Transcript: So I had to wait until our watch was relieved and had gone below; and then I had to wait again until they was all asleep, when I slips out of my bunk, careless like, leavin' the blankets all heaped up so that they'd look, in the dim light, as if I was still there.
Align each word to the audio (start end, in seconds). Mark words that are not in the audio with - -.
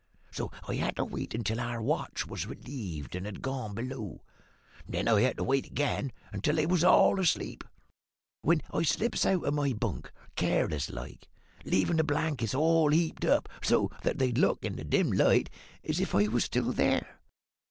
So 0.31 0.51
I 0.67 0.73
had 0.77 0.95
to 0.95 1.05
wait 1.05 1.35
until 1.35 1.59
our 1.59 1.79
watch 1.79 2.25
was 2.25 2.47
relieved 2.47 3.13
and 3.15 3.27
had 3.27 3.43
gone 3.43 3.75
below; 3.75 4.23
and 4.85 4.95
then 4.95 5.07
I 5.07 5.21
had 5.21 5.37
to 5.37 5.43
wait 5.43 5.67
again 5.67 6.11
until 6.33 6.55
they 6.55 6.65
was 6.65 6.83
all 6.83 7.19
asleep, 7.19 7.63
when 8.41 8.63
I 8.71 8.81
slips 8.81 9.27
out 9.27 9.43
of 9.45 9.53
my 9.53 9.73
bunk, 9.73 10.11
careless 10.35 10.89
like, 10.89 11.27
leavin' 11.65 11.97
the 11.97 12.03
blankets 12.03 12.55
all 12.55 12.89
heaped 12.89 13.25
up 13.25 13.47
so 13.61 13.91
that 14.01 14.17
they'd 14.17 14.39
look, 14.39 14.65
in 14.65 14.75
the 14.75 14.83
dim 14.83 15.11
light, 15.11 15.51
as 15.87 15.99
if 15.99 16.15
I 16.15 16.27
was 16.29 16.45
still 16.45 16.73
there. 16.73 17.19